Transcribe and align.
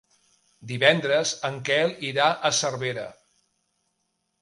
Divendres 0.71 1.35
en 1.51 1.61
Quel 1.69 1.95
irà 2.09 2.33
a 2.51 2.53
Cervera. 2.65 3.07